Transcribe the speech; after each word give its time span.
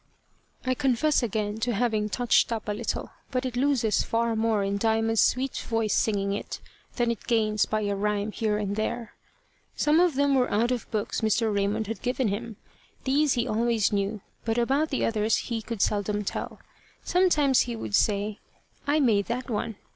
I 0.65 0.73
confess 0.73 1.21
again 1.21 1.59
to 1.59 1.75
having 1.75 2.09
touched 2.09 2.51
up 2.51 2.67
a 2.67 2.71
little, 2.73 3.11
but 3.29 3.45
it 3.45 3.55
loses 3.55 4.01
far 4.01 4.35
more 4.35 4.63
in 4.63 4.79
Diamond's 4.79 5.21
sweet 5.21 5.55
voice 5.57 5.93
singing 5.93 6.33
it 6.33 6.59
than 6.95 7.11
it 7.11 7.27
gains 7.27 7.67
by 7.67 7.81
a 7.81 7.95
rhyme 7.95 8.31
here 8.31 8.57
and 8.57 8.75
there. 8.75 9.13
Some 9.75 9.99
of 9.99 10.15
them 10.15 10.33
were 10.33 10.49
out 10.49 10.71
of 10.71 10.89
books 10.89 11.21
Mr. 11.21 11.53
Raymond 11.55 11.85
had 11.85 12.01
given 12.01 12.29
him. 12.29 12.55
These 13.03 13.33
he 13.33 13.47
always 13.47 13.93
knew, 13.93 14.21
but 14.43 14.57
about 14.57 14.89
the 14.89 15.05
others 15.05 15.37
he 15.37 15.61
could 15.61 15.83
seldom 15.83 16.23
tell. 16.23 16.59
Sometimes 17.05 17.59
he 17.59 17.75
would 17.75 17.93
say, 17.93 18.39
"I 18.87 18.99
made 18.99 19.27
that 19.27 19.51
one." 19.51 19.75